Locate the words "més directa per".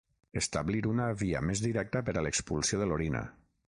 1.51-2.19